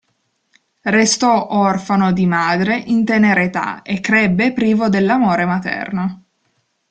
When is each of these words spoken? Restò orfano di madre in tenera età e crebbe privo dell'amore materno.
Restò 0.89 1.49
orfano 1.51 2.11
di 2.11 2.25
madre 2.25 2.75
in 2.75 3.05
tenera 3.05 3.43
età 3.43 3.83
e 3.83 3.99
crebbe 3.99 4.51
privo 4.51 4.89
dell'amore 4.89 5.45
materno. 5.45 6.23